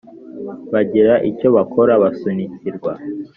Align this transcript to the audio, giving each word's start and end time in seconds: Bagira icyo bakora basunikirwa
Bagira 0.73 1.13
icyo 1.29 1.47
bakora 1.55 1.93
basunikirwa 2.03 2.91